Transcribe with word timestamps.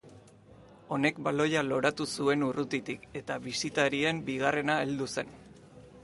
Honek 0.95 1.17
baloia 1.25 1.59
loratu 1.65 2.07
zuen 2.15 2.45
urrutitik 2.47 3.05
eta 3.21 3.37
bisitarien 3.43 4.23
bigarrena 4.31 4.79
heldu 4.87 5.09
zen. 5.17 5.31